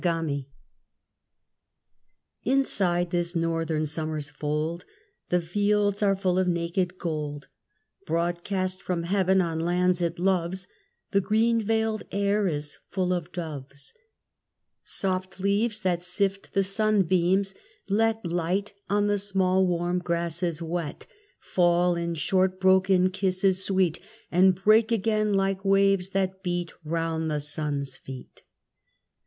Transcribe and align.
SIENA 0.03 0.45
INSIDE 2.43 3.11
this 3.11 3.35
northern 3.35 3.85
summer's 3.85 4.31
fold 4.31 4.83
The 5.29 5.39
fields 5.41 6.01
are 6.01 6.15
full 6.15 6.39
of 6.39 6.47
naked 6.47 6.97
gold, 6.97 7.47
Broadcast 8.07 8.81
from 8.81 9.03
heaven 9.03 9.41
on 9.41 9.59
lands 9.59 10.01
it 10.01 10.17
loves; 10.17 10.67
The 11.11 11.21
green 11.21 11.61
veiled 11.63 12.01
air 12.11 12.47
is 12.47 12.79
full 12.89 13.13
of 13.13 13.31
doves; 13.31 13.93
Soft 14.83 15.39
leaves 15.39 15.81
that 15.81 16.01
sift 16.01 16.53
the 16.55 16.63
sunbeams 16.63 17.53
let 17.87 18.25
Light 18.25 18.73
on 18.89 19.05
the 19.05 19.19
small 19.19 19.67
warm 19.67 19.99
grasses 19.99 20.63
wet 20.63 21.05
Fall 21.39 21.95
in 21.95 22.15
short 22.15 22.59
broken 22.59 23.11
kisses 23.11 23.63
sweet, 23.63 23.99
And 24.31 24.55
break 24.55 24.91
again 24.91 25.35
like 25.35 25.63
waves 25.63 26.09
that 26.09 26.41
beat 26.41 26.73
Round 26.83 27.29
the 27.29 27.39
sun's 27.39 27.95
feet. 27.97 28.41